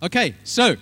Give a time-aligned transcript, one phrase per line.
[0.00, 0.76] Okay, so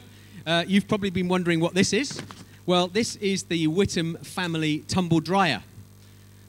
[0.47, 2.21] uh, you've probably been wondering what this is.
[2.67, 5.63] Well, this is the Whittam family tumble dryer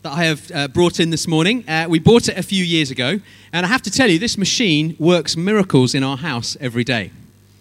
[0.01, 1.63] that I have uh, brought in this morning.
[1.65, 3.21] Uh, we bought it a few years ago,
[3.53, 7.11] and I have to tell you, this machine works miracles in our house every day.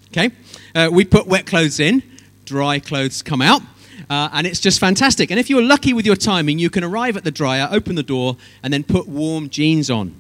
[0.09, 0.33] Okay?
[0.75, 2.03] Uh, we put wet clothes in,
[2.45, 3.63] dry clothes come out.
[4.11, 5.31] Uh, and it's just fantastic.
[5.31, 8.03] And if you're lucky with your timing, you can arrive at the dryer, open the
[8.03, 10.17] door, and then put warm jeans on.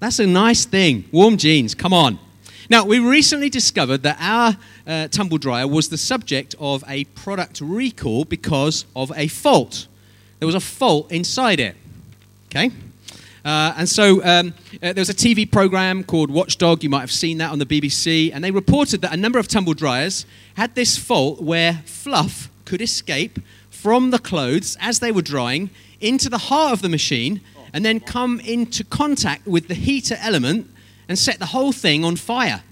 [0.00, 1.04] That's a nice thing.
[1.12, 2.18] Warm jeans, come on.
[2.70, 4.56] Now, we recently discovered that our
[4.86, 9.86] uh, tumble dryer was the subject of a product recall because of a fault.
[10.38, 11.76] There was a fault inside it.
[12.46, 12.70] Okay?
[13.44, 16.82] Uh, and so um, uh, there was a TV program called Watchdog.
[16.82, 18.30] You might have seen that on the BBC.
[18.32, 20.24] And they reported that a number of tumble dryers
[20.56, 25.68] had this fault where fluff could escape from the clothes as they were drying
[26.00, 27.42] into the heart of the machine
[27.74, 30.70] and then come into contact with the heater element
[31.08, 32.62] and set the whole thing on fire.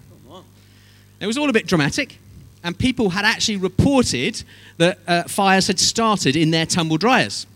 [1.21, 2.19] It was all a bit dramatic,
[2.65, 4.43] and people had actually reported
[4.79, 7.47] that uh, fires had started in their tumble dryers.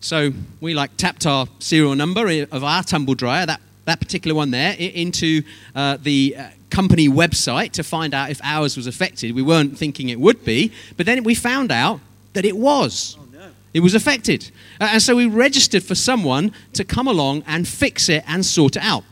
[0.00, 4.50] So we like tapped our serial number of our tumble dryer, that, that particular one
[4.50, 5.42] there, into
[5.74, 9.34] uh, the uh, company website to find out if ours was affected.
[9.34, 12.00] We weren't thinking it would be, but then we found out
[12.32, 13.16] that it was.
[13.18, 13.46] Oh, no.
[13.72, 14.50] It was affected.
[14.80, 18.82] And so we registered for someone to come along and fix it and sort it
[18.82, 19.04] out.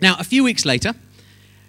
[0.00, 0.94] Now, a few weeks later,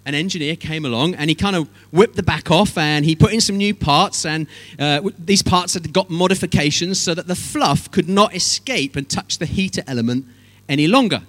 [0.06, 3.32] an engineer came along and he kind of whipped the back off and he put
[3.32, 4.46] in some new parts and
[4.78, 9.38] uh, these parts had got modifications so that the fluff could not escape and touch
[9.38, 10.24] the heater element
[10.68, 11.22] any longer.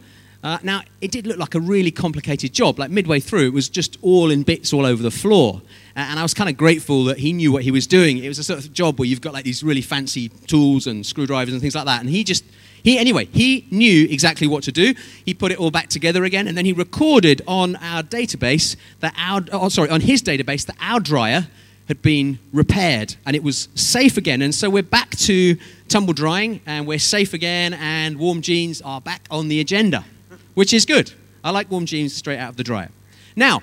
[0.43, 2.79] Uh, now it did look like a really complicated job.
[2.79, 5.61] Like midway through it was just all in bits all over the floor.
[5.95, 8.17] And i was kind of grateful that he knew what he was doing.
[8.19, 11.05] It was a sort of job where you've got like these really fancy tools and
[11.05, 11.99] screwdrivers and things like that.
[11.99, 12.45] And he just
[12.83, 14.93] he, anyway, he knew exactly what to do.
[15.25, 19.13] He put it all back together again, and then he recorded on our database that
[19.17, 21.47] our, oh, sorry, on his database that our dryer
[21.87, 24.41] had been repaired and it was safe again.
[24.41, 25.57] And so we're back to
[25.89, 30.05] tumble drying and we're safe again, and warm jeans are back on the agenda,
[30.53, 31.11] which is good.
[31.43, 32.89] I like warm jeans straight out of the dryer.
[33.35, 33.61] Now,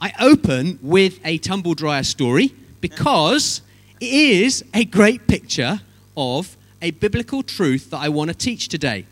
[0.00, 3.62] I open with a tumble dryer story because
[4.00, 5.80] it is a great picture
[6.16, 9.06] of a biblical truth that I want to teach today.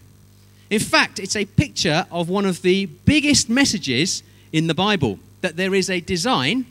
[0.71, 5.57] In fact, it's a picture of one of the biggest messages in the Bible that
[5.57, 6.67] there is a design,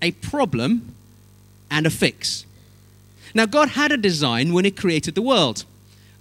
[0.00, 0.94] a problem,
[1.70, 2.44] and a fix.
[3.34, 5.64] Now, God had a design when He created the world.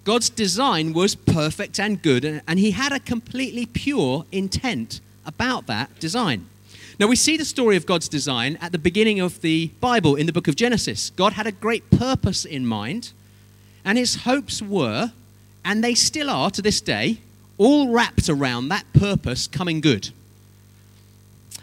[0.03, 5.99] God's design was perfect and good, and He had a completely pure intent about that
[5.99, 6.47] design.
[6.99, 10.25] Now, we see the story of God's design at the beginning of the Bible in
[10.25, 11.11] the book of Genesis.
[11.11, 13.13] God had a great purpose in mind,
[13.89, 15.11] and his hopes were,
[15.65, 17.17] and they still are to this day,
[17.57, 20.11] all wrapped around that purpose coming good.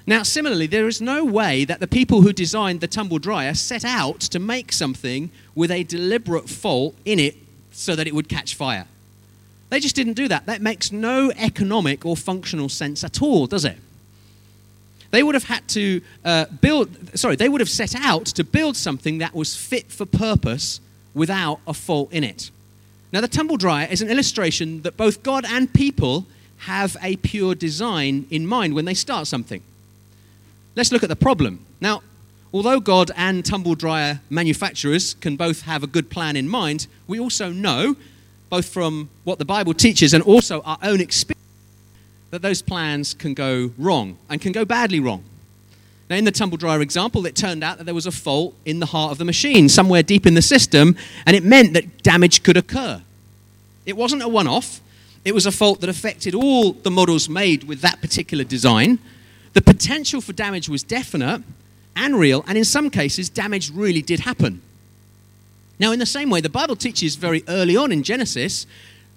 [0.09, 3.85] Now, similarly, there is no way that the people who designed the tumble dryer set
[3.85, 7.37] out to make something with a deliberate fault in it
[7.71, 8.87] so that it would catch fire.
[9.71, 10.47] They just didn't do that.
[10.47, 13.79] That makes no economic or functional sense at all, does it?
[15.13, 18.77] They would have had to uh, build, sorry, they would have set out to build
[18.77, 20.81] something that was fit for purpose
[21.17, 22.51] without a fault in it.
[23.11, 26.27] Now, the tumble dryer is an illustration that both God and people
[26.59, 29.63] have a pure design in mind when they start something.
[30.77, 31.65] Let's look at the problem.
[31.81, 32.03] Now,
[32.53, 37.19] although God and tumble dryer manufacturers can both have a good plan in mind, we
[37.19, 37.97] also know,
[38.51, 41.43] both from what the Bible teaches and also our own experience,
[42.31, 45.25] that those plans can go wrong and can go badly wrong.
[46.09, 48.79] Now, in the tumble dryer example, it turned out that there was a fault in
[48.79, 50.97] the heart of the machine, somewhere deep in the system,
[51.27, 53.03] and it meant that damage could occur.
[53.87, 54.81] It wasn't a one off,
[55.25, 59.01] it was a fault that affected all the models made with that particular design.
[59.55, 61.43] The potential for damage was definite
[61.97, 64.63] and real, and in some cases, damage really did happen.
[65.81, 68.67] Now, in the same way, the Bible teaches very early on in Genesis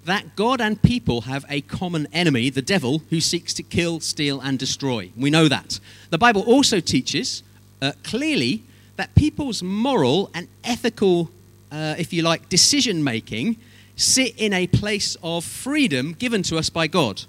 [0.10, 4.40] that God and people have a common enemy, the devil, who seeks to kill, steal,
[4.42, 5.12] and destroy.
[5.16, 5.80] We know that.
[6.10, 7.44] The Bible also teaches
[7.82, 8.64] uh, clearly
[8.96, 11.30] that people's moral and ethical,
[11.72, 13.58] uh, if you like, decision making
[13.96, 17.24] sit in a place of freedom given to us by God.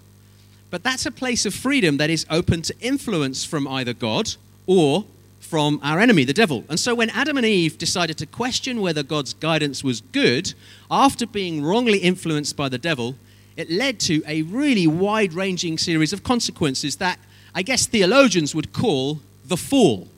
[0.71, 4.35] But that's a place of freedom that is open to influence from either God
[4.67, 5.05] or
[5.41, 6.65] from our enemy, the devil.
[6.69, 10.55] And so when Adam and Eve decided to question whether God's guidance was good,
[10.91, 13.17] after being wrongly influenced by the devil,
[13.57, 17.19] it led to a really wide ranging series of consequences that
[17.55, 20.09] I guess theologians would call the fall.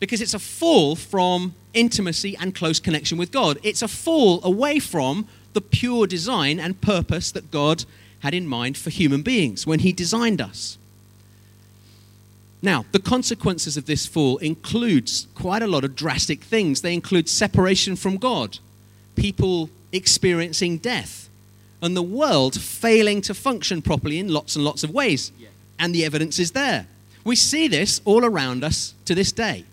[0.00, 3.58] Because it's a fall from intimacy and close connection with God.
[3.62, 7.84] It's a fall away from the pure design and purpose that God
[8.20, 10.76] had in mind for human beings when He designed us.
[12.64, 16.80] Now, the consequences of this fall includes quite a lot of drastic things.
[16.80, 18.58] They include separation from God,
[19.16, 21.28] people experiencing death,
[21.82, 25.30] and the world failing to function properly in lots and lots of ways.
[25.38, 25.48] Yeah.
[25.78, 26.86] And the evidence is there.
[27.22, 29.66] We see this all around us to this day.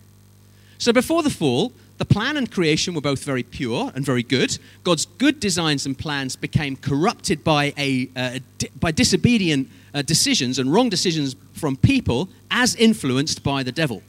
[0.77, 1.71] So before the fall,
[2.01, 4.57] the plan and creation were both very pure and very good.
[4.83, 8.39] God's good designs and plans became corrupted by, a, uh,
[8.79, 14.01] by disobedient uh, decisions and wrong decisions from people as influenced by the devil.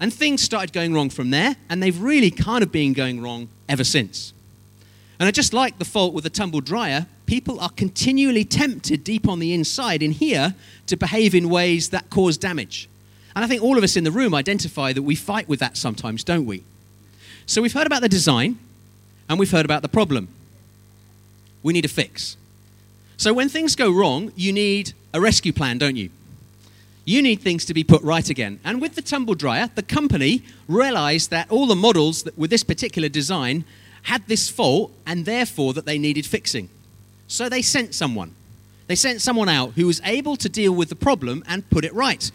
[0.00, 3.48] And things started going wrong from there, and they've really kind of been going wrong
[3.68, 4.32] ever since.
[5.20, 9.28] And I just like the fault with the tumble dryer, people are continually tempted deep
[9.28, 10.56] on the inside in here
[10.88, 12.88] to behave in ways that cause damage.
[13.36, 15.76] And I think all of us in the room identify that we fight with that
[15.76, 16.64] sometimes, don't we?
[17.46, 18.58] So we've heard about the design,
[19.28, 20.28] and we've heard about the problem.
[21.62, 22.36] We need a fix.
[23.16, 26.10] So when things go wrong, you need a rescue plan, don't you?
[27.04, 28.60] You need things to be put right again.
[28.64, 32.64] And with the tumble dryer, the company realized that all the models that, with this
[32.64, 33.64] particular design
[34.02, 36.68] had this fault and therefore that they needed fixing.
[37.28, 38.34] So they sent someone.
[38.86, 41.94] They sent someone out who was able to deal with the problem and put it
[41.94, 42.30] right.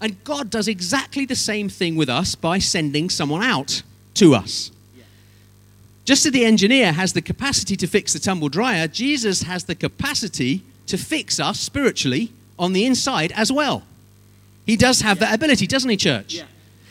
[0.00, 3.82] And God does exactly the same thing with us by sending someone out
[4.14, 4.70] to us.
[6.04, 9.74] Just as the engineer has the capacity to fix the tumble dryer, Jesus has the
[9.74, 13.84] capacity to fix us spiritually on the inside as well.
[14.66, 16.34] He does have that ability, doesn't he, church?
[16.34, 16.44] Yeah.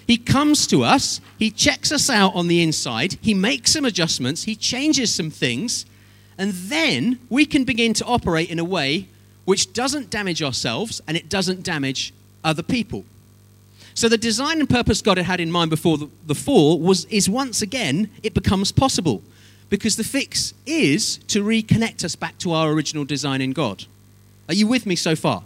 [0.05, 4.43] He comes to us, he checks us out on the inside, he makes some adjustments,
[4.43, 5.85] he changes some things,
[6.37, 9.07] and then we can begin to operate in a way
[9.45, 13.05] which doesn't damage ourselves and it doesn't damage other people.
[13.95, 17.05] So the design and purpose God had had in mind before the, the fall was
[17.05, 19.21] is once again it becomes possible
[19.69, 23.85] because the fix is to reconnect us back to our original design in God.
[24.47, 25.43] Are you with me so far?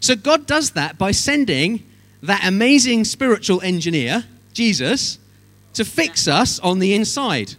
[0.00, 1.84] So God does that by sending
[2.22, 5.18] that amazing spiritual engineer, Jesus,
[5.74, 7.54] to fix us on the inside.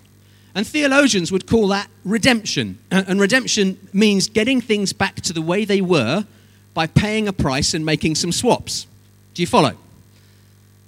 [0.55, 2.79] And theologians would call that redemption.
[2.89, 6.25] And redemption means getting things back to the way they were
[6.73, 8.87] by paying a price and making some swaps.
[9.35, 9.77] Do you follow?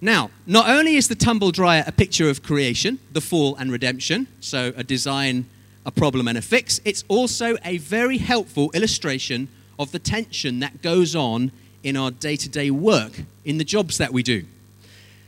[0.02, 4.28] Now, not only is the tumble dryer a picture of creation, the fall and redemption,
[4.40, 5.46] so a design,
[5.86, 10.82] a problem, and a fix, it's also a very helpful illustration of the tension that
[10.82, 11.52] goes on
[11.84, 14.46] in our day to day work, in the jobs that we do.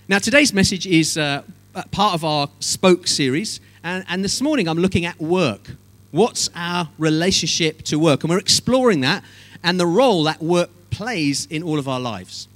[0.07, 1.43] Now, today's message is uh,
[1.91, 5.71] part of our Spoke series, and, and this morning I'm looking at work.
[6.11, 8.23] What's our relationship to work?
[8.23, 9.23] And we're exploring that
[9.63, 12.47] and the role that work plays in all of our lives.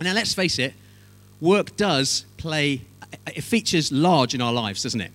[0.00, 0.74] Now, let's face it,
[1.40, 2.82] work does play,
[3.26, 5.12] it features large in our lives, doesn't it?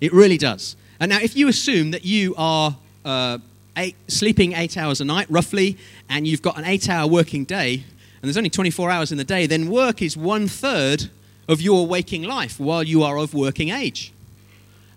[0.00, 0.76] It really does.
[1.00, 3.38] And now, if you assume that you are uh,
[3.76, 5.76] eight, sleeping eight hours a night, roughly,
[6.08, 9.24] and you've got an eight hour working day, and there's only 24 hours in the
[9.24, 11.10] day, then work is one third
[11.48, 14.12] of your waking life while you are of working age.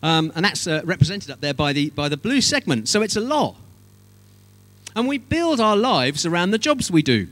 [0.02, 2.88] Um, and that's uh, represented up there by the, by the blue segment.
[2.88, 3.56] So it's a lot.
[4.96, 7.28] And we build our lives around the jobs we do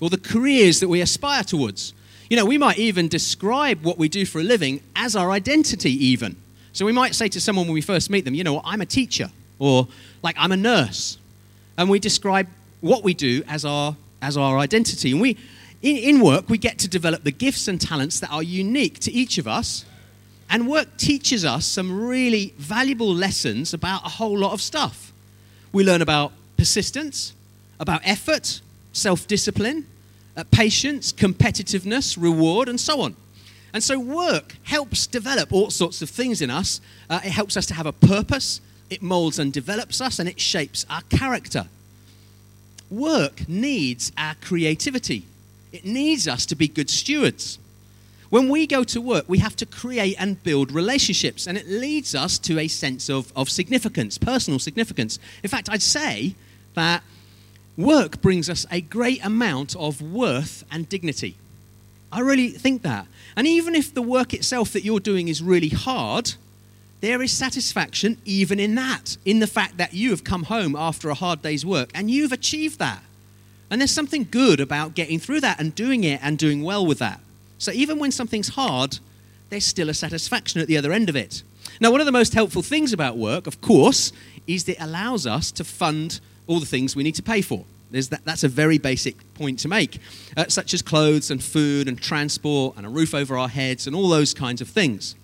[0.00, 1.92] or the careers that we aspire towards.
[2.28, 5.92] You know, we might even describe what we do for a living as our identity,
[6.06, 6.36] even.
[6.72, 8.86] So we might say to someone when we first meet them, you know, I'm a
[8.86, 9.86] teacher, or
[10.22, 11.18] like I'm a nurse.
[11.78, 12.48] And we describe
[12.80, 15.12] what we do as our, as our identity.
[15.12, 15.36] And we,
[15.82, 19.12] in, in work, we get to develop the gifts and talents that are unique to
[19.12, 19.84] each of us.
[20.50, 25.12] And work teaches us some really valuable lessons about a whole lot of stuff.
[25.72, 27.34] We learn about persistence,
[27.78, 28.60] about effort,
[28.92, 29.86] self discipline,
[30.36, 33.16] uh, patience, competitiveness, reward, and so on.
[33.72, 36.80] And so, work helps develop all sorts of things in us.
[37.10, 40.40] Uh, it helps us to have a purpose, it molds and develops us, and it
[40.40, 41.66] shapes our character.
[42.90, 45.26] Work needs our creativity,
[45.72, 47.58] it needs us to be good stewards.
[48.28, 52.14] When we go to work, we have to create and build relationships, and it leads
[52.14, 55.20] us to a sense of, of significance, personal significance.
[55.44, 56.34] In fact, I'd say
[56.74, 57.04] that
[57.76, 61.36] work brings us a great amount of worth and dignity.
[62.10, 63.06] I really think that.
[63.36, 66.34] And even if the work itself that you're doing is really hard,
[67.00, 71.10] there is satisfaction even in that, in the fact that you have come home after
[71.10, 73.02] a hard day's work and you've achieved that.
[73.70, 76.98] And there's something good about getting through that and doing it and doing well with
[77.00, 77.20] that.
[77.58, 78.98] So even when something's hard,
[79.50, 81.42] there's still a satisfaction at the other end of it.
[81.80, 84.12] Now, one of the most helpful things about work, of course,
[84.46, 87.64] is that it allows us to fund all the things we need to pay for.
[87.90, 89.98] That, that's a very basic point to make,
[90.36, 93.94] uh, such as clothes and food and transport and a roof over our heads and
[93.94, 95.14] all those kinds of things.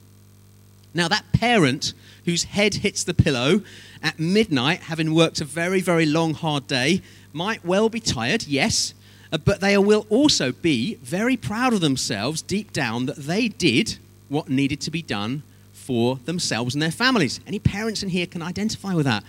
[0.95, 1.93] Now, that parent
[2.25, 3.63] whose head hits the pillow
[4.03, 7.03] at midnight, having worked a very, very long, hard day,
[7.33, 8.95] might well be tired, yes,
[9.33, 13.99] uh, but they will also be very proud of themselves deep down that they did
[14.29, 17.41] what needed to be done for themselves and their families.
[17.47, 19.25] Any parents in here can identify with that.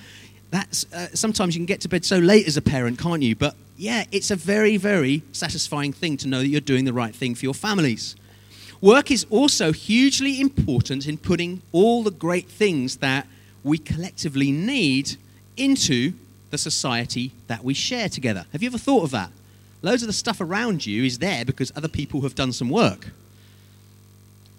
[0.54, 3.36] That's, uh, sometimes you can get to bed so late as a parent, can't you?
[3.36, 7.16] But yeah, it's a very, very satisfying thing to know that you're doing the right
[7.16, 8.16] thing for your families.
[8.80, 13.26] Work is also hugely important in putting all the great things that
[13.64, 15.16] we collectively need
[15.58, 16.14] into
[16.52, 18.46] the society that we share together.
[18.52, 19.32] Have you ever thought of that?
[19.82, 23.08] Loads of the stuff around you is there because other people have done some work.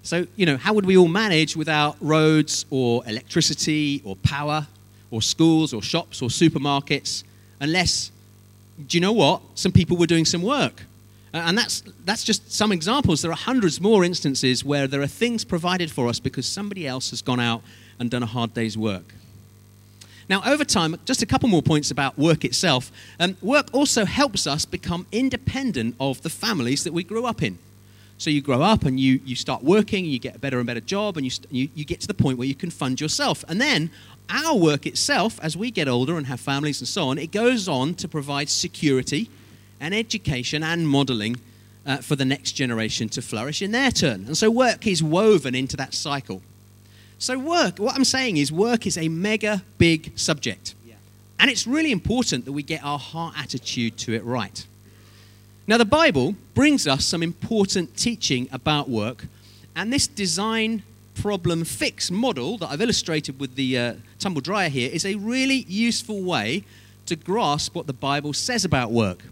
[0.03, 4.67] So, you know, how would we all manage without roads or electricity or power
[5.15, 7.23] or schools or shops or supermarkets
[7.61, 8.11] unless,
[8.89, 9.41] do you know what?
[9.55, 10.83] Some people were doing some work.
[11.33, 13.23] And that's, that's just some examples.
[13.23, 17.11] There are hundreds more instances where there are things provided for us because somebody else
[17.11, 17.63] has gone out
[17.99, 19.15] and done a hard day's work.
[20.29, 22.91] Now, over time, just a couple more points about work itself.
[23.21, 27.59] Um, work also helps us become independent of the families that we grew up in.
[28.19, 30.67] So you grow up and you, you start working, and you get a better and
[30.67, 33.45] better job, and you, you, you get to the point where you can fund yourself.
[33.49, 33.91] And then
[34.31, 37.69] our work itself, as we get older and have families and so on, it goes
[37.69, 39.29] on to provide security
[39.81, 41.37] and education and modeling
[41.87, 44.27] uh, for the next generation to flourish in their turn.
[44.27, 46.41] And so work is woven into that cycle.
[47.19, 50.75] So, work, what I'm saying is, work is a mega big subject.
[50.85, 50.95] Yeah.
[51.39, 54.67] And it's really important that we get our heart attitude to it right.
[55.67, 59.25] Now, the Bible brings us some important teaching about work,
[59.75, 60.83] and this design
[61.15, 65.65] problem fix model that I've illustrated with the uh, tumble dryer here is a really
[65.67, 66.65] useful way
[67.07, 69.23] to grasp what the Bible says about work.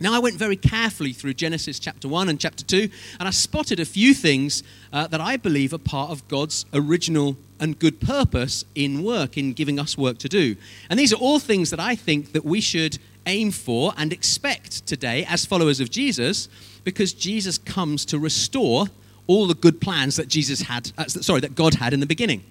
[0.00, 2.88] Now, I went very carefully through Genesis chapter 1 and chapter 2,
[3.20, 7.36] and I spotted a few things uh, that I believe are part of God's original
[7.60, 10.56] and good purpose in work, in giving us work to do.
[10.88, 14.86] And these are all things that I think that we should aim for and expect
[14.86, 16.48] today as followers of Jesus
[16.84, 18.86] because Jesus comes to restore
[19.26, 22.44] all the good plans that Jesus had, uh, sorry, that God had in the beginning.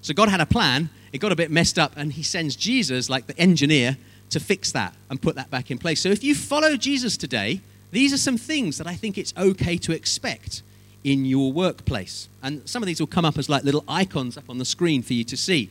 [0.00, 3.10] So God had a plan, it got a bit messed up, and he sends Jesus,
[3.10, 3.96] like the engineer,
[4.30, 6.00] to fix that and put that back in place.
[6.00, 7.60] So if you follow Jesus today,
[7.90, 10.62] these are some things that I think it's okay to expect
[11.04, 12.28] in your workplace.
[12.42, 15.02] And some of these will come up as like little icons up on the screen
[15.02, 15.70] for you to see.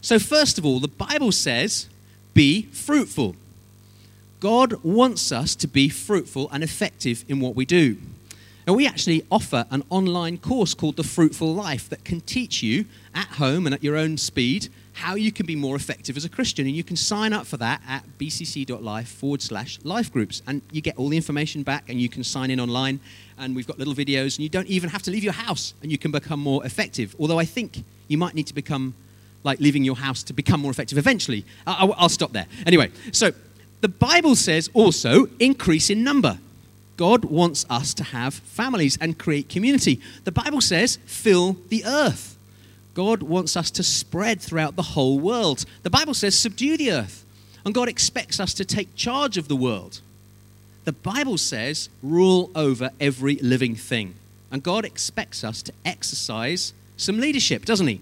[0.00, 1.88] So, first of all, the Bible says,
[2.34, 3.36] be fruitful.
[4.40, 7.98] God wants us to be fruitful and effective in what we do.
[8.66, 12.86] And we actually offer an online course called The Fruitful Life that can teach you
[13.14, 16.28] at home and at your own speed how you can be more effective as a
[16.28, 16.66] Christian.
[16.66, 20.40] And you can sign up for that at bcc.life forward slash life groups.
[20.46, 23.00] And you get all the information back and you can sign in online.
[23.38, 25.90] And we've got little videos, and you don't even have to leave your house and
[25.90, 27.16] you can become more effective.
[27.18, 28.94] Although I think you might need to become
[29.42, 31.44] like leaving your house to become more effective eventually.
[31.66, 32.46] I'll, I'll stop there.
[32.66, 33.32] Anyway, so
[33.80, 36.38] the Bible says also increase in number.
[36.96, 40.00] God wants us to have families and create community.
[40.24, 42.36] The Bible says fill the earth.
[42.92, 45.64] God wants us to spread throughout the whole world.
[45.82, 47.24] The Bible says subdue the earth.
[47.64, 50.00] And God expects us to take charge of the world.
[50.84, 54.14] The Bible says rule over every living thing.
[54.50, 58.00] And God expects us to exercise some leadership, doesn't He?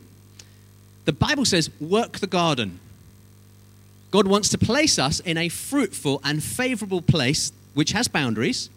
[1.04, 2.80] The Bible says work the garden.
[4.11, 8.71] God wants to place us in a fruitful and favorable place which has boundaries,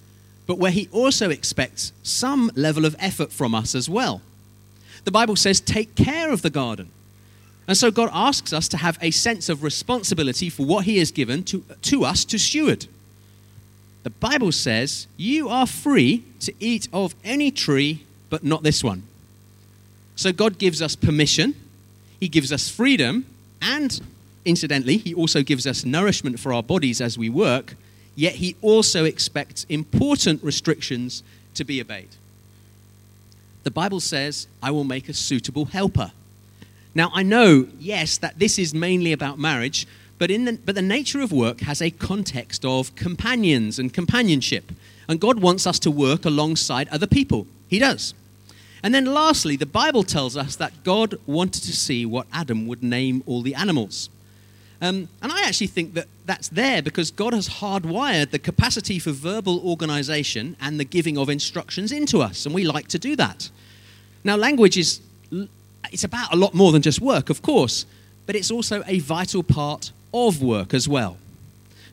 [0.46, 4.22] but where He also expects some level of effort from us as well.
[5.06, 6.90] The Bible says, take care of the garden.
[7.68, 11.12] And so God asks us to have a sense of responsibility for what He has
[11.12, 12.88] given to, to us to steward.
[14.04, 19.04] The Bible says, you are free to eat of any tree, but not this one.
[20.16, 21.56] So God gives us permission,
[22.20, 23.26] He gives us freedom,
[23.62, 24.02] and
[24.46, 27.76] incidentally, He also gives us nourishment for our bodies as we work
[28.16, 31.24] yet he also expects important restrictions
[31.56, 32.10] to be obeyed.
[33.64, 36.12] The Bible says, I will make a suitable helper.
[36.94, 40.82] Now, I know, yes, that this is mainly about marriage, but, in the, but the
[40.82, 44.72] nature of work has a context of companions and companionship.
[45.08, 47.48] And God wants us to work alongside other people.
[47.68, 48.14] He does.
[48.84, 52.84] And then lastly, the Bible tells us that God wanted to see what Adam would
[52.84, 54.10] name all the animals.
[54.82, 59.12] Um, and I actually think that that's there because God has hardwired the capacity for
[59.12, 63.52] verbal organization and the giving of instructions into us, and we like to do that.
[64.24, 65.02] Now, language is
[65.92, 67.86] it's about a lot more than just work, of course,
[68.26, 71.18] but it's also a vital part of work as well.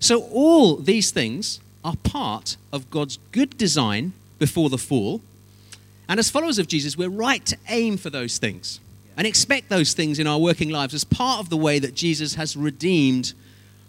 [0.01, 5.21] So, all these things are part of God's good design before the fall.
[6.09, 8.81] And as followers of Jesus, we're right to aim for those things
[9.19, 12.37] and expect those things in our working lives as part of the way that Jesus
[12.37, 13.35] has redeemed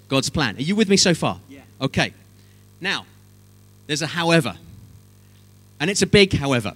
[0.10, 0.58] God's plan.
[0.58, 1.40] Are you with me so far?
[1.48, 1.62] Yeah.
[1.80, 2.14] Okay.
[2.82, 3.06] Now,
[3.90, 4.56] There's a however.
[5.80, 6.74] And it's a big however.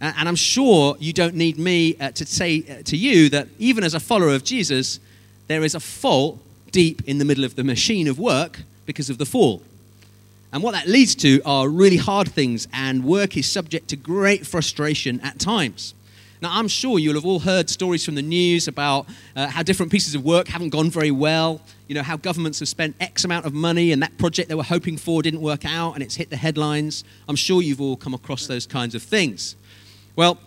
[0.00, 3.84] And I'm sure you don't need me uh, to say uh, to you that even
[3.84, 4.98] as a follower of Jesus,
[5.46, 6.38] there is a fault
[6.70, 9.62] deep in the middle of the machine of work because of the fall.
[10.54, 14.46] And what that leads to are really hard things, and work is subject to great
[14.46, 15.92] frustration at times.
[16.42, 19.90] Now, I'm sure you'll have all heard stories from the news about uh, how different
[19.90, 21.60] pieces of work haven't gone very well.
[21.88, 24.62] You know, how governments have spent X amount of money and that project they were
[24.62, 27.04] hoping for didn't work out and it's hit the headlines.
[27.28, 29.56] I'm sure you've all come across those kinds of things.
[30.14, 30.38] Well,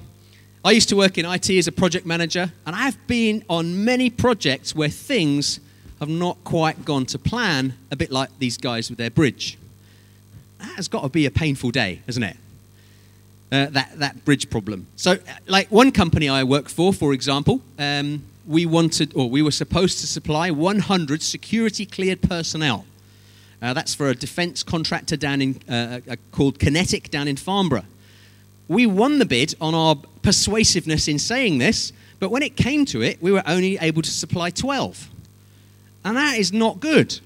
[0.64, 4.10] I used to work in IT as a project manager, and I've been on many
[4.10, 5.62] projects where things
[6.00, 9.58] have not quite gone to plan, a bit like these guys with their bridge.
[10.60, 12.36] That has got to be a painful day, hasn't it?
[13.52, 14.86] Uh, that, that bridge problem.
[14.96, 19.42] So, uh, like one company I work for, for example, um, we wanted, or we
[19.42, 22.86] were supposed to supply 100 security cleared personnel.
[23.62, 27.86] Uh, that's for a defense contractor down in, uh, uh, called QinetiQ down in Farnborough.
[28.68, 33.02] We won the bid on our persuasiveness in saying this, but when it came to
[33.02, 35.10] it, we were only able to supply 12.
[36.06, 37.20] And that is not good.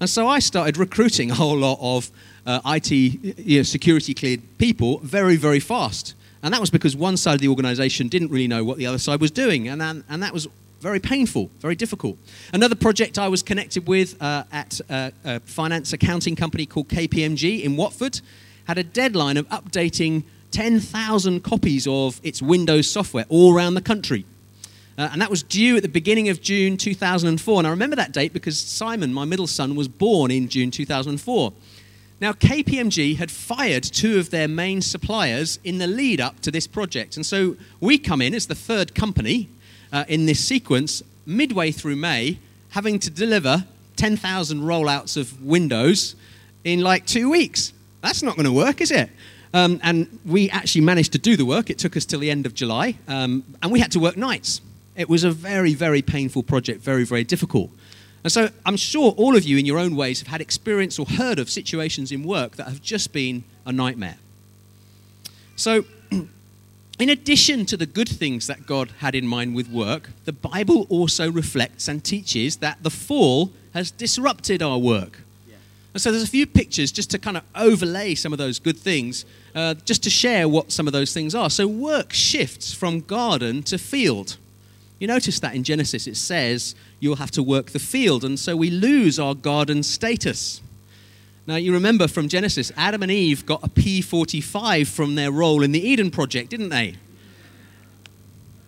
[0.00, 2.10] And so I started recruiting a whole lot of
[2.46, 6.14] uh, IT you know, security cleared people very, very fast.
[6.42, 8.98] And that was because one side of the organization didn't really know what the other
[8.98, 9.68] side was doing.
[9.68, 10.46] And, and, and that was
[10.80, 12.16] very painful, very difficult.
[12.52, 17.62] Another project I was connected with uh, at uh, a finance accounting company called KPMG
[17.64, 18.20] in Watford
[18.66, 24.24] had a deadline of updating 10,000 copies of its Windows software all around the country.
[24.98, 27.58] Uh, and that was due at the beginning of June 2004.
[27.58, 31.52] And I remember that date because Simon, my middle son, was born in June 2004.
[32.18, 36.66] Now, KPMG had fired two of their main suppliers in the lead up to this
[36.66, 37.16] project.
[37.16, 39.48] And so we come in as the third company
[39.92, 42.38] uh, in this sequence, midway through May,
[42.70, 43.64] having to deliver
[43.96, 46.16] 10,000 rollouts of Windows
[46.64, 47.74] in like two weeks.
[48.00, 49.10] That's not going to work, is it?
[49.52, 51.68] Um, and we actually managed to do the work.
[51.68, 52.96] It took us till the end of July.
[53.08, 54.60] Um, and we had to work nights.
[54.96, 57.70] It was a very, very painful project, very, very difficult.
[58.26, 61.06] And so I'm sure all of you, in your own ways, have had experience or
[61.06, 64.16] heard of situations in work that have just been a nightmare.
[65.54, 70.32] So, in addition to the good things that God had in mind with work, the
[70.32, 75.20] Bible also reflects and teaches that the fall has disrupted our work.
[75.94, 78.76] And so there's a few pictures just to kind of overlay some of those good
[78.76, 81.48] things, uh, just to share what some of those things are.
[81.48, 84.36] So work shifts from garden to field.
[84.98, 88.56] You notice that in Genesis it says you'll have to work the field, and so
[88.56, 90.62] we lose our garden status.
[91.46, 95.70] Now, you remember from Genesis, Adam and Eve got a P45 from their role in
[95.70, 96.96] the Eden Project, didn't they?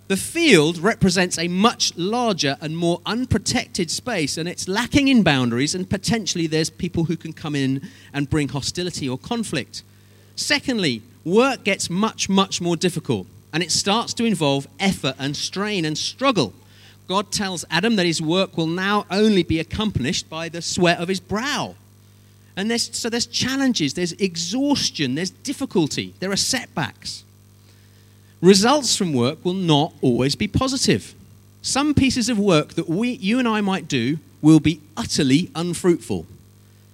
[0.07, 5.75] The field represents a much larger and more unprotected space, and it's lacking in boundaries,
[5.75, 7.83] and potentially there's people who can come in
[8.15, 9.83] and bring hostility or conflict.
[10.37, 15.85] Secondly, work gets much, much more difficult and it starts to involve effort and strain
[15.85, 16.53] and struggle.
[17.07, 21.09] God tells Adam that his work will now only be accomplished by the sweat of
[21.09, 21.75] his brow.
[22.57, 27.25] And there's, so there's challenges, there's exhaustion, there's difficulty, there are setbacks.
[28.41, 31.15] Results from work will not always be positive.
[31.63, 36.27] Some pieces of work that we, you and I might do will be utterly unfruitful.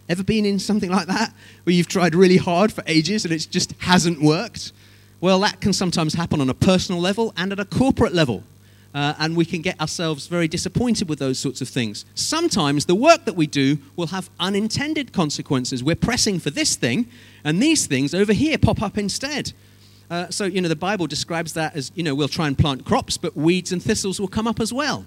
[0.08, 1.32] Ever been in something like that
[1.64, 4.72] where you've tried really hard for ages and it just hasn't worked?
[5.24, 8.42] Well, that can sometimes happen on a personal level and at a corporate level.
[8.92, 12.04] Uh, and we can get ourselves very disappointed with those sorts of things.
[12.14, 15.82] Sometimes the work that we do will have unintended consequences.
[15.82, 17.06] We're pressing for this thing,
[17.42, 19.54] and these things over here pop up instead.
[20.10, 22.84] Uh, so, you know, the Bible describes that as, you know, we'll try and plant
[22.84, 25.06] crops, but weeds and thistles will come up as well.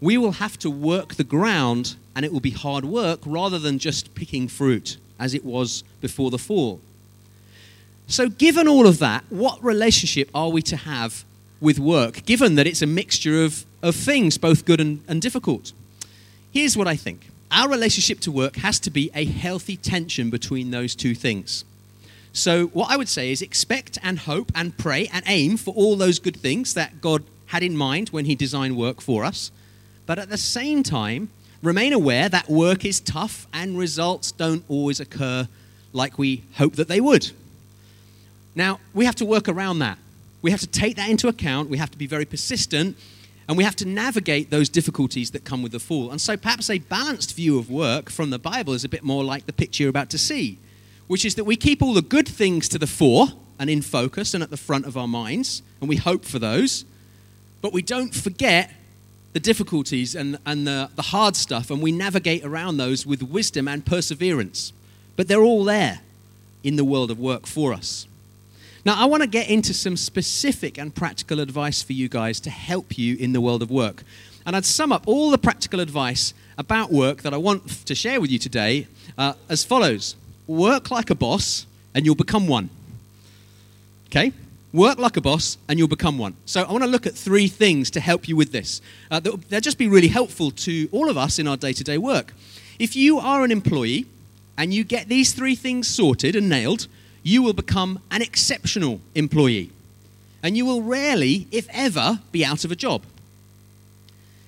[0.00, 3.78] We will have to work the ground, and it will be hard work rather than
[3.78, 6.80] just picking fruit, as it was before the fall.
[8.10, 11.24] So, given all of that, what relationship are we to have
[11.60, 15.72] with work, given that it's a mixture of, of things, both good and, and difficult?
[16.50, 20.70] Here's what I think our relationship to work has to be a healthy tension between
[20.70, 21.66] those two things.
[22.32, 25.94] So, what I would say is expect and hope and pray and aim for all
[25.94, 29.52] those good things that God had in mind when He designed work for us.
[30.06, 31.28] But at the same time,
[31.62, 35.46] remain aware that work is tough and results don't always occur
[35.92, 37.32] like we hope that they would.
[38.58, 39.98] Now, we have to work around that.
[40.42, 41.70] We have to take that into account.
[41.70, 42.96] We have to be very persistent.
[43.46, 46.10] And we have to navigate those difficulties that come with the fall.
[46.10, 49.22] And so perhaps a balanced view of work from the Bible is a bit more
[49.22, 50.58] like the picture you're about to see,
[51.06, 53.28] which is that we keep all the good things to the fore
[53.60, 56.84] and in focus and at the front of our minds, and we hope for those.
[57.62, 58.72] But we don't forget
[59.34, 63.68] the difficulties and, and the, the hard stuff, and we navigate around those with wisdom
[63.68, 64.72] and perseverance
[65.18, 65.98] but they're all there
[66.62, 68.06] in the world of work for us.
[68.88, 72.48] Now, I want to get into some specific and practical advice for you guys to
[72.48, 74.02] help you in the world of work.
[74.46, 78.18] And I'd sum up all the practical advice about work that I want to share
[78.18, 78.86] with you today
[79.18, 82.70] uh, as follows Work like a boss, and you'll become one.
[84.06, 84.32] Okay?
[84.72, 86.34] Work like a boss, and you'll become one.
[86.46, 88.80] So, I want to look at three things to help you with this.
[89.10, 91.98] Uh, they'll just be really helpful to all of us in our day to day
[91.98, 92.32] work.
[92.78, 94.06] If you are an employee
[94.56, 96.86] and you get these three things sorted and nailed,
[97.22, 99.70] you will become an exceptional employee.
[100.42, 103.02] And you will rarely, if ever, be out of a job.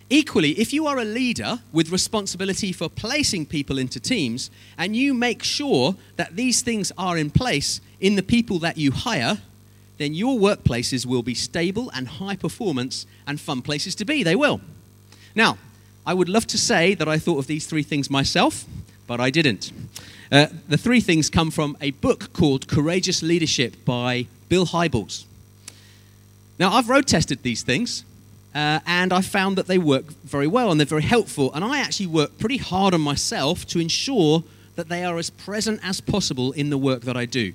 [0.08, 5.14] Equally, if you are a leader with responsibility for placing people into teams and you
[5.14, 9.38] make sure that these things are in place in the people that you hire,
[9.98, 14.24] then your workplaces will be stable and high performance and fun places to be.
[14.24, 14.60] They will.
[15.34, 15.58] Now,
[16.04, 18.64] I would love to say that I thought of these three things myself,
[19.10, 19.72] but I didn't.
[20.30, 25.24] Uh, the three things come from a book called Courageous Leadership by Bill Hybels.
[26.60, 28.04] Now, I've road tested these things,
[28.54, 31.52] uh, and I found that they work very well and they're very helpful.
[31.54, 34.44] And I actually work pretty hard on myself to ensure
[34.76, 37.52] that they are as present as possible in the work that I do.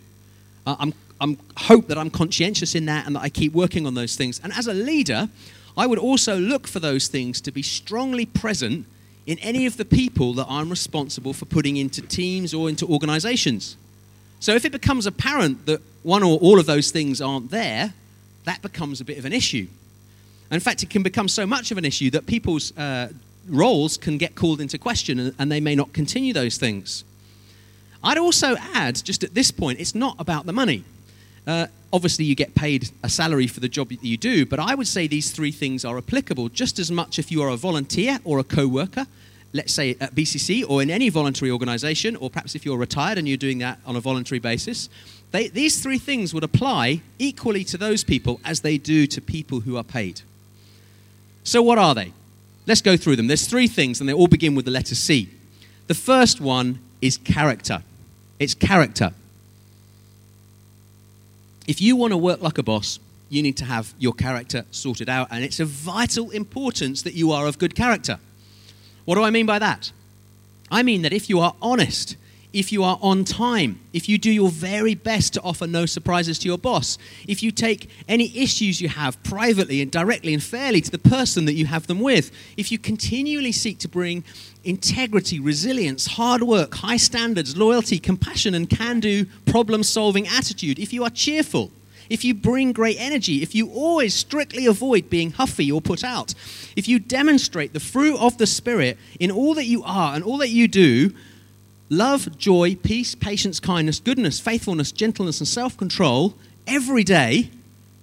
[0.67, 3.93] Uh, I'm, I'm hope that I'm conscientious in that and that I keep working on
[3.93, 4.41] those things.
[4.43, 5.29] And as a leader,
[5.77, 8.87] I would also look for those things to be strongly present
[9.25, 13.75] in any of the people that I'm responsible for putting into teams or into organizations.
[14.39, 17.93] So if it becomes apparent that one or all of those things aren't there,
[18.43, 19.67] that becomes a bit of an issue.
[20.51, 23.09] In fact, it can become so much of an issue that people's uh,
[23.47, 27.03] roles can get called into question and, and they may not continue those things.
[28.03, 30.83] I'd also add, just at this point, it's not about the money.
[31.47, 34.75] Uh, obviously, you get paid a salary for the job that you do, but I
[34.75, 38.19] would say these three things are applicable just as much if you are a volunteer
[38.25, 39.07] or a co worker,
[39.53, 43.29] let's say at BCC or in any voluntary organization, or perhaps if you're retired and
[43.29, 44.89] you're doing that on a voluntary basis.
[45.31, 49.61] They, these three things would apply equally to those people as they do to people
[49.61, 50.21] who are paid.
[51.45, 52.11] So, what are they?
[52.67, 53.27] Let's go through them.
[53.27, 55.29] There's three things, and they all begin with the letter C.
[55.87, 57.83] The first one is character.
[58.37, 59.13] It's character.
[61.67, 62.99] If you want to work like a boss,
[63.29, 67.31] you need to have your character sorted out, and it's of vital importance that you
[67.31, 68.19] are of good character.
[69.05, 69.91] What do I mean by that?
[70.71, 72.17] I mean that if you are honest,
[72.55, 76.39] if you are on time, if you do your very best to offer no surprises
[76.39, 80.79] to your boss, if you take any issues you have privately and directly and fairly
[80.79, 84.23] to the person that you have them with, if you continually seek to bring
[84.63, 90.93] integrity, resilience, hard work, high standards, loyalty, compassion, and can do problem solving attitude, if
[90.93, 91.73] you are cheerful,
[92.09, 96.33] if you bring great energy, if you always strictly avoid being huffy or put out,
[96.77, 100.37] if you demonstrate the fruit of the Spirit in all that you are and all
[100.37, 101.13] that you do,
[101.89, 106.35] love, joy, peace, patience, kindness, goodness, faithfulness, gentleness, and self control
[106.67, 107.49] every day,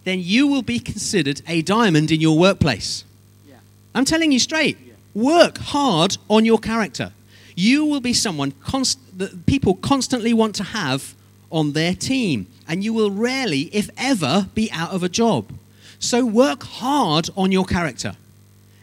[0.05, 3.05] then you will be considered a diamond in your workplace.
[3.49, 3.57] Yeah.
[3.95, 4.95] I'm telling you straight yeah.
[5.15, 7.13] work hard on your character.
[7.55, 11.15] You will be someone const- that people constantly want to have
[11.51, 15.53] on their team, and you will rarely, if ever, be out of a job.
[15.99, 18.17] So work hard on your character,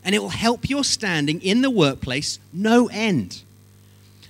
[0.05, 3.41] and it will help your standing in the workplace no end.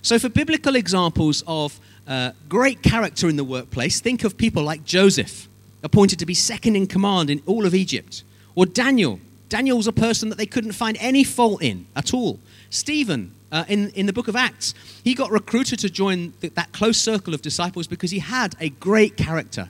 [0.01, 4.85] So, for biblical examples of uh, great character in the workplace, think of people like
[4.85, 5.47] Joseph,
[5.83, 8.23] appointed to be second in command in all of Egypt,
[8.55, 9.19] or Daniel.
[9.49, 12.39] Daniel was a person that they couldn't find any fault in at all.
[12.69, 16.97] Stephen, uh, in, in the book of Acts, he got recruited to join that close
[16.97, 19.69] circle of disciples because he had a great character.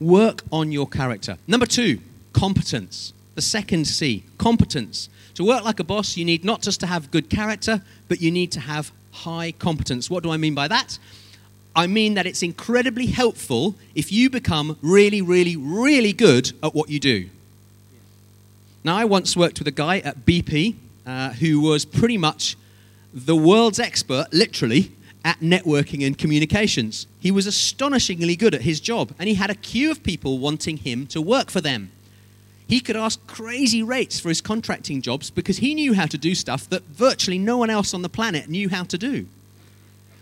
[0.00, 1.38] Work on your character.
[1.46, 2.00] Number two,
[2.32, 3.12] competence.
[3.36, 5.08] The second C, competence.
[5.34, 8.32] To work like a boss, you need not just to have good character, but you
[8.32, 8.90] need to have
[9.24, 10.10] high competence.
[10.10, 10.98] What do I mean by that?
[11.74, 16.88] I mean that it's incredibly helpful if you become really, really, really good at what
[16.88, 17.28] you do.
[18.84, 20.74] Now, I once worked with a guy at BP
[21.06, 22.56] uh, who was pretty much
[23.12, 24.92] the world's expert, literally,
[25.24, 27.06] at networking and communications.
[27.20, 30.78] He was astonishingly good at his job, and he had a queue of people wanting
[30.78, 31.90] him to work for them.
[32.68, 36.34] He could ask crazy rates for his contracting jobs because he knew how to do
[36.34, 39.26] stuff that virtually no one else on the planet knew how to do.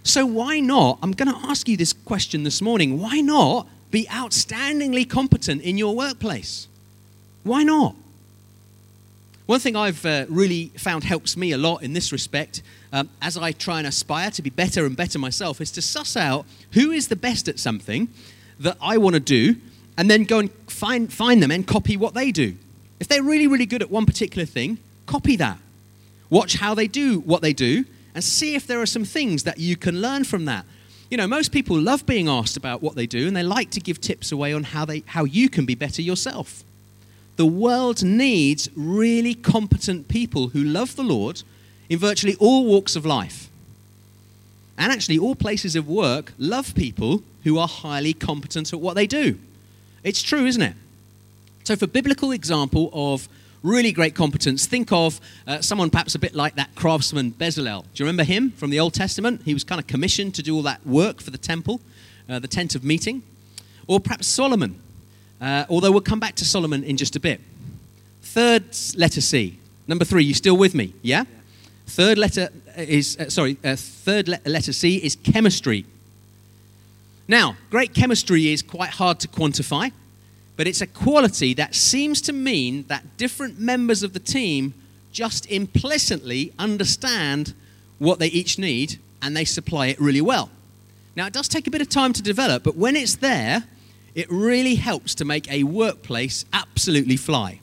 [0.04, 1.00] So, why not?
[1.02, 3.00] I'm going to ask you this question this morning.
[3.00, 6.68] Why not be outstandingly competent in your workplace?
[7.42, 7.96] Why not?
[9.46, 13.36] One thing I've uh, really found helps me a lot in this respect, um, as
[13.36, 16.92] I try and aspire to be better and better myself, is to suss out who
[16.92, 18.08] is the best at something
[18.60, 19.56] that I want to do
[19.96, 22.54] and then go and find, find them and copy what they do.
[23.00, 25.58] If they're really, really good at one particular thing, copy that.
[26.30, 29.58] Watch how they do what they do and see if there are some things that
[29.58, 30.64] you can learn from that.
[31.10, 33.80] You know, most people love being asked about what they do and they like to
[33.80, 36.64] give tips away on how, they, how you can be better yourself.
[37.36, 41.42] The world needs really competent people who love the Lord
[41.88, 43.48] in virtually all walks of life.
[44.78, 49.06] And actually, all places of work love people who are highly competent at what they
[49.06, 49.38] do.
[50.06, 50.74] It's true, isn't it?
[51.64, 53.28] So, for biblical example of
[53.64, 57.82] really great competence, think of uh, someone perhaps a bit like that craftsman Bezalel.
[57.82, 59.42] Do you remember him from the Old Testament?
[59.44, 61.80] He was kind of commissioned to do all that work for the temple,
[62.28, 63.24] uh, the tent of meeting.
[63.88, 64.80] Or perhaps Solomon,
[65.40, 67.40] uh, although we'll come back to Solomon in just a bit.
[68.22, 68.62] Third
[68.94, 69.58] letter C.
[69.88, 70.92] Number three, you still with me?
[71.02, 71.24] Yeah?
[71.88, 75.84] Third letter is, uh, sorry, uh, third le- letter C is chemistry.
[77.28, 79.90] Now, great chemistry is quite hard to quantify,
[80.56, 84.74] but it's a quality that seems to mean that different members of the team
[85.12, 87.54] just implicitly understand
[87.98, 90.50] what they each need and they supply it really well.
[91.16, 93.64] Now, it does take a bit of time to develop, but when it's there,
[94.14, 97.60] it really helps to make a workplace absolutely fly.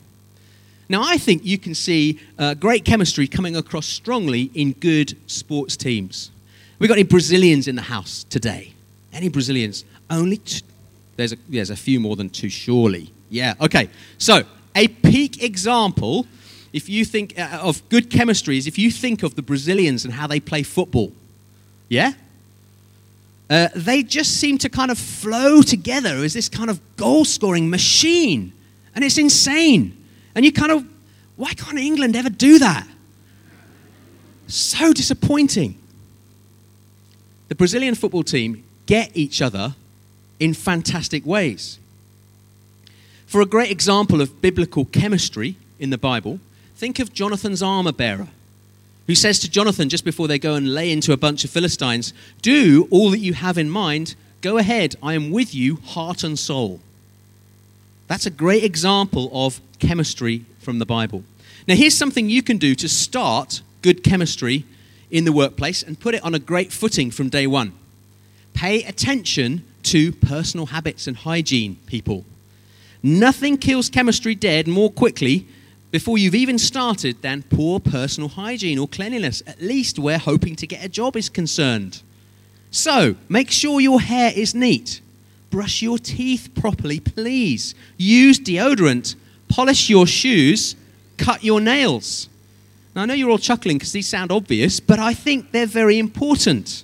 [0.90, 5.78] Now, I think you can see uh, great chemistry coming across strongly in good sports
[5.78, 6.32] teams.
[6.80, 8.73] We've got any Brazilians in the house today?
[9.14, 9.86] Any Brazilians?
[10.10, 10.64] Only t-
[11.16, 13.12] there's a, there's a few more than two, surely.
[13.30, 13.90] Yeah, okay.
[14.18, 14.44] So,
[14.76, 16.26] a peak example,
[16.74, 20.14] if you think uh, of good chemistry, is if you think of the Brazilians and
[20.14, 21.12] how they play football.
[21.90, 22.14] Yeah?
[23.50, 27.70] Uh, they just seem to kind of flow together as this kind of goal scoring
[27.70, 28.52] machine.
[28.96, 29.96] And it's insane.
[30.34, 30.84] And you kind of,
[31.36, 32.88] why can't England ever do that?
[34.48, 35.76] So disappointing.
[37.50, 39.76] The Brazilian football team get each other
[40.40, 41.80] in fantastic ways.
[43.26, 46.40] For a great example of biblical chemistry in the Bible,
[46.76, 48.28] think of Jonathan's armor bearer,
[49.08, 52.14] who says to Jonathan just before they go and lay into a bunch of Philistines,
[52.42, 56.38] Do all that you have in mind, go ahead, I am with you, heart and
[56.38, 56.80] soul.
[58.08, 61.24] That's a great example of chemistry from the Bible.
[61.68, 64.66] Now, here's something you can do to start good chemistry
[65.10, 67.74] in the workplace and put it on a great footing from day one.
[68.54, 72.26] Pay attention to personal habits and hygiene, people.
[73.02, 75.46] Nothing kills chemistry dead more quickly
[75.92, 80.66] before you've even started than poor personal hygiene or cleanliness, at least where hoping to
[80.66, 82.02] get a job is concerned.
[82.72, 85.02] So, make sure your hair is neat.
[85.52, 87.76] Brush your teeth properly, please.
[87.98, 89.16] Use deodorant
[89.54, 90.76] polish your shoes,
[91.18, 92.28] cut your nails.
[92.96, 96.00] Now, I know you're all chuckling because these sound obvious, but I think they're very
[96.00, 96.84] important.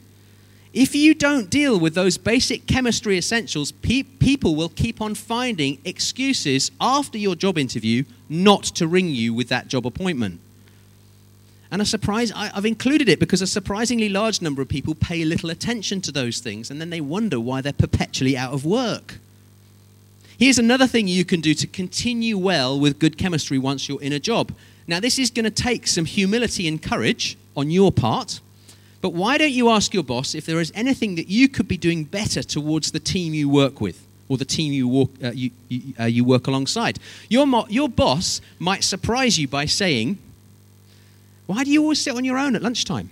[0.73, 5.79] If you don't deal with those basic chemistry essentials, pe- people will keep on finding
[5.84, 10.39] excuses after your job interview not to ring you with that job appointment.
[11.71, 15.23] And a surprise, I, have included it because a surprisingly large number of people pay
[15.25, 19.17] little attention to those things and then they wonder why they're perpetually out of work.
[20.38, 24.13] Here's another thing you can do to continue well with good chemistry once you're in
[24.13, 24.53] a job.
[24.88, 28.39] Now, this is going to take some humility and courage on your part,
[29.01, 31.77] but why don't you ask your boss if there is anything that you could be
[31.77, 34.05] doing better towards the team you work with?
[34.29, 36.99] or the team you, walk, uh, you, you, uh, you, work alongside.
[37.27, 40.19] Your, mo- your boss might surprise you by saying,
[41.47, 43.09] Why do you always sit on your own at lunchtime?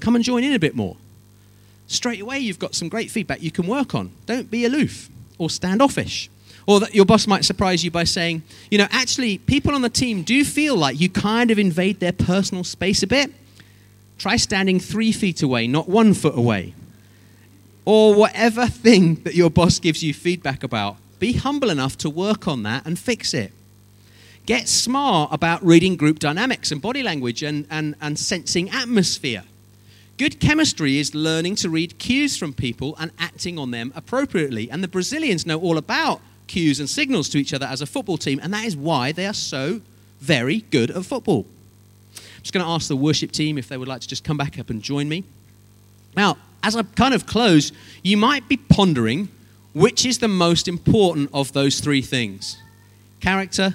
[0.00, 0.96] Come and join in a bit more.
[1.88, 4.10] Straight away, you've got some great feedback you can work on.
[4.24, 5.08] Don't be aloof
[5.38, 6.30] or standoffish.
[6.66, 9.90] Or that your boss might surprise you by saying, you know, actually, people on the
[9.90, 13.32] team do feel like you kind of invade their personal space a bit.
[14.18, 16.74] Try standing three feet away, not one foot away.
[17.84, 22.48] Or whatever thing that your boss gives you feedback about, be humble enough to work
[22.48, 23.52] on that and fix it.
[24.44, 29.42] Get smart about reading group dynamics and body language and, and, and sensing atmosphere.
[30.18, 34.70] Good chemistry is learning to read cues from people and acting on them appropriately.
[34.70, 38.16] And the Brazilians know all about cues and signals to each other as a football
[38.16, 39.80] team, and that is why they are so
[40.20, 41.44] very good at football.
[42.46, 44.56] Just going to ask the worship team if they would like to just come back
[44.56, 45.24] up and join me.
[46.16, 47.72] Now, as I kind of close,
[48.04, 49.30] you might be pondering
[49.74, 52.56] which is the most important of those three things
[53.18, 53.74] character,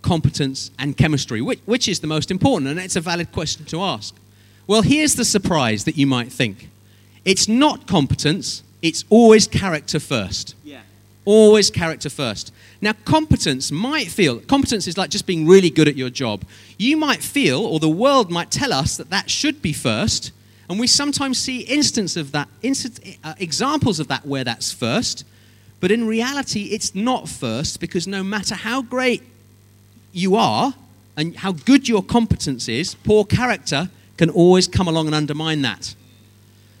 [0.00, 1.42] competence, and chemistry.
[1.42, 2.70] Which, which is the most important?
[2.70, 4.14] And it's a valid question to ask.
[4.68, 6.68] Well, here's the surprise that you might think
[7.24, 10.54] it's not competence, it's always character first.
[10.62, 10.82] Yeah.
[11.24, 12.52] Always character first.
[12.80, 16.44] Now, competence might feel, competence is like just being really good at your job.
[16.76, 20.32] You might feel, or the world might tell us, that that should be first.
[20.68, 22.48] And we sometimes see instances of that,
[23.22, 25.24] uh, examples of that where that's first.
[25.80, 29.22] But in reality, it's not first because no matter how great
[30.12, 30.74] you are
[31.16, 35.94] and how good your competence is, poor character can always come along and undermine that.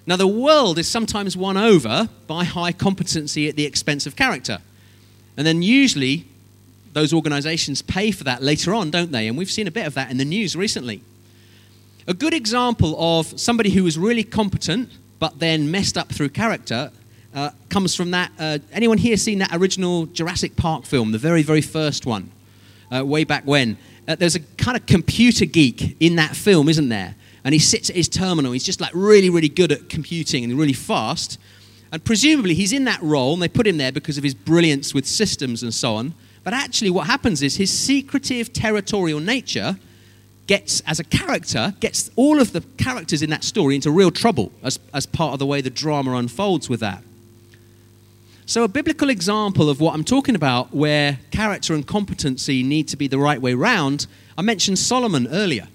[0.06, 4.58] Now, the world is sometimes won over by high competency at the expense of character.
[5.36, 6.26] And then usually
[6.92, 9.26] those organizations pay for that later on, don't they?
[9.28, 11.02] And we've seen a bit of that in the news recently.
[12.06, 16.90] A good example of somebody who was really competent but then messed up through character
[17.34, 18.30] uh, comes from that.
[18.38, 22.30] Uh, anyone here seen that original Jurassic Park film, the very, very first one,
[22.94, 23.76] uh, way back when?
[24.06, 27.14] Uh, there's a kind of computer geek in that film, isn't there?
[27.44, 28.52] And he sits at his terminal.
[28.52, 31.38] He's just like really, really good at computing and really fast.
[31.92, 34.94] And presumably he's in that role, and they put him there because of his brilliance
[34.94, 36.14] with systems and so on.
[36.42, 39.76] But actually, what happens is his secretive, territorial nature
[40.46, 44.52] gets, as a character, gets all of the characters in that story into real trouble
[44.62, 47.02] as, as part of the way the drama unfolds with that.
[48.46, 52.96] So, a biblical example of what I'm talking about, where character and competency need to
[52.96, 55.66] be the right way round, I mentioned Solomon earlier.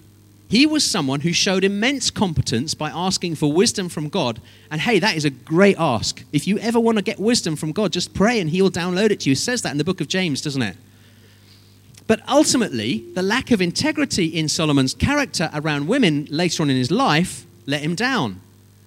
[0.50, 4.42] He was someone who showed immense competence by asking for wisdom from God.
[4.72, 6.24] And hey, that is a great ask.
[6.34, 9.20] If you ever want to get wisdom from God, just pray and He'll download it
[9.22, 9.34] to you.
[9.34, 10.76] It says that in the book of James, doesn't it?
[12.08, 16.90] But ultimately, the lack of integrity in Solomon's character around women later on in his
[16.90, 18.42] life let him down.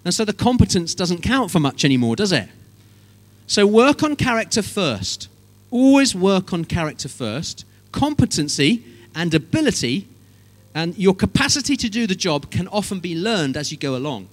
[0.05, 2.49] And so the competence doesn't count for much anymore, does it?
[3.47, 5.29] So work on character first.
[5.71, 7.65] Always work on character first.
[7.93, 8.83] Competency
[9.15, 10.09] and ability
[10.75, 14.29] and your capacity to do the job can often be learned as you go along.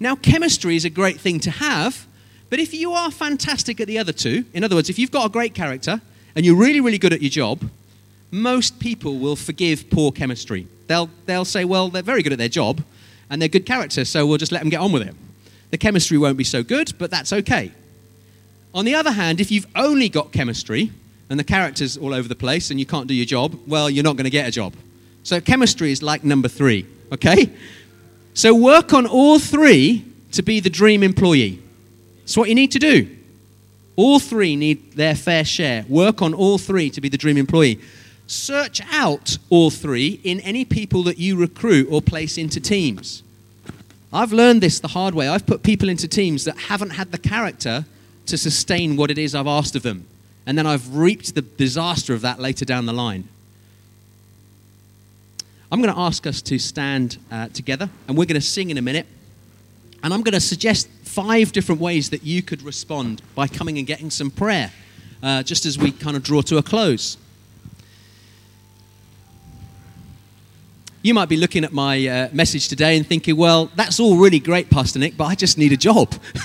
[0.00, 2.06] Now, chemistry is a great thing to have,
[2.50, 5.26] but if you are fantastic at the other two, in other words, if you've got
[5.26, 6.00] a great character
[6.34, 7.70] and you're really, really good at your job,
[8.30, 10.66] most people will forgive poor chemistry.
[10.86, 12.82] They'll, they'll say, well, they're very good at their job
[13.30, 15.14] and they're good characters, so we'll just let them get on with it.
[15.70, 17.72] The chemistry won't be so good, but that's okay.
[18.74, 20.90] On the other hand, if you've only got chemistry
[21.30, 24.04] and the character's all over the place and you can't do your job, well, you're
[24.04, 24.74] not going to get a job.
[25.22, 27.50] So chemistry is like number three, okay?
[28.34, 31.62] So work on all three to be the dream employee.
[32.20, 33.08] That's what you need to do.
[33.96, 35.84] All three need their fair share.
[35.88, 37.78] Work on all three to be the dream employee.
[38.26, 43.22] Search out all three in any people that you recruit or place into teams.
[44.12, 45.28] I've learned this the hard way.
[45.28, 47.84] I've put people into teams that haven't had the character
[48.26, 50.06] to sustain what it is I've asked of them.
[50.46, 53.28] And then I've reaped the disaster of that later down the line.
[55.72, 58.76] I'm going to ask us to stand uh, together and we're going to sing in
[58.76, 59.06] a minute.
[60.02, 63.86] And I'm going to suggest five different ways that you could respond by coming and
[63.86, 64.70] getting some prayer,
[65.22, 67.16] uh, just as we kind of draw to a close.
[71.00, 74.40] You might be looking at my uh, message today and thinking, well, that's all really
[74.40, 76.12] great, Pastor Nick, but I just need a job.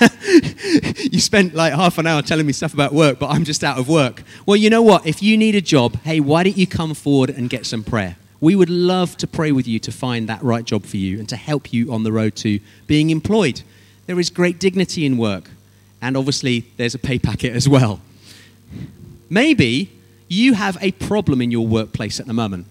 [0.96, 3.76] you spent like half an hour telling me stuff about work, but I'm just out
[3.76, 4.22] of work.
[4.46, 5.06] Well, you know what?
[5.06, 8.16] If you need a job, hey, why don't you come forward and get some prayer?
[8.40, 11.28] We would love to pray with you to find that right job for you and
[11.28, 13.62] to help you on the road to being employed.
[14.06, 15.50] There is great dignity in work,
[16.00, 18.00] and obviously, there's a pay packet as well.
[19.28, 19.90] Maybe
[20.28, 22.66] you have a problem in your workplace at the moment,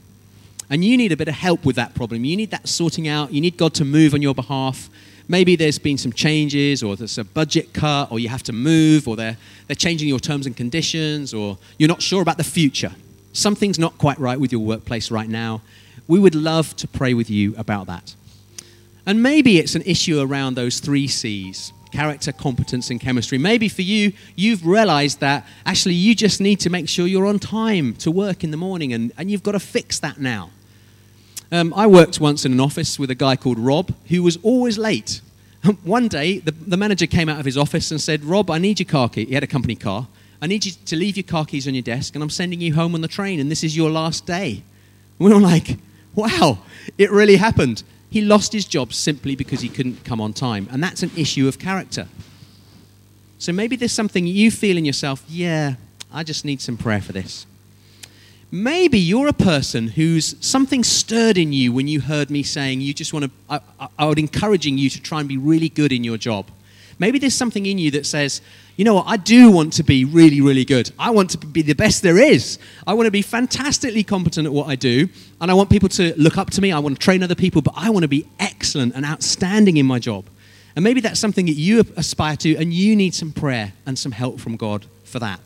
[0.70, 2.24] and you need a bit of help with that problem.
[2.24, 4.90] You need that sorting out, you need God to move on your behalf.
[5.28, 9.06] Maybe there's been some changes, or there's a budget cut, or you have to move,
[9.06, 12.94] or they're, they're changing your terms and conditions, or you're not sure about the future
[13.38, 15.62] something's not quite right with your workplace right now,
[16.08, 18.16] we would love to pray with you about that.
[19.06, 23.38] And maybe it's an issue around those three C's character, competence, and chemistry.
[23.38, 27.40] Maybe for you, you've realized that actually you just need to make sure you're on
[27.40, 30.52] time to work in the morning, and, and you've got to fix that now.
[31.52, 34.78] Um, I worked once in an office with a guy called Rob who was always
[34.78, 35.22] late.
[35.84, 38.80] One day, the, the manager came out of his office and said, Rob, I need
[38.80, 39.26] your car key.
[39.26, 40.08] He had a company car.
[40.42, 42.74] I need you to leave your car keys on your desk, and I'm sending you
[42.76, 44.64] home on the train, and this is your last day.
[45.20, 45.78] We were like,
[46.14, 46.60] wow,
[46.98, 47.84] it really happened.
[48.10, 51.48] He lost his job simply because he couldn't come on time, and that's an issue
[51.48, 52.08] of character.
[53.40, 55.76] So maybe there's something you feel in yourself, yeah,
[56.12, 57.46] I just need some prayer for this.
[58.50, 62.94] Maybe you're a person who's something stirred in you when you heard me saying you
[62.94, 65.92] just want to, I, I, I would encouraging you to try and be really good
[65.92, 66.48] in your job.
[67.00, 68.42] Maybe there's something in you that says,
[68.76, 70.92] you know what, I do want to be really, really good.
[70.98, 72.60] I want to be the best there is.
[72.86, 75.10] I want to be fantastically competent at what I do,
[75.42, 76.72] and I want people to look up to me.
[76.72, 79.86] I want to train other people, but I want to be excellent and outstanding in
[79.86, 80.26] my job.
[80.76, 84.12] And maybe that's something that you aspire to, and you need some prayer and some
[84.12, 85.40] help from God for that.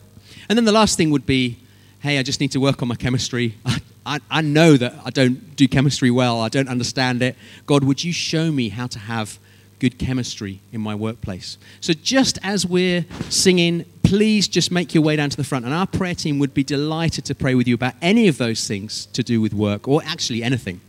[0.50, 1.58] And then the last thing would be
[2.02, 3.56] hey, I just need to work on my chemistry.
[3.64, 7.36] I, I, I know that I don't do chemistry well, I don't understand it.
[7.68, 9.38] God, would you show me how to have
[9.82, 11.58] good chemistry in my workplace.
[11.82, 15.74] So, just as we're singing, please just make your way down to the front, and
[15.74, 19.08] our prayer team would be delighted to pray with you about any of those things
[19.08, 20.80] to do with work, or actually anything.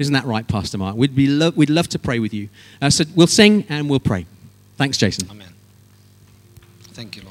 [0.00, 0.96] Isn't that right, Pastor Mark?
[0.96, 2.48] We'd, be lo- we'd love to pray with you.
[2.82, 4.26] Uh, so we'll sing and we'll pray.
[4.76, 5.28] Thanks, Jason.
[5.30, 5.52] Amen.
[6.94, 7.29] Thank you, Lord.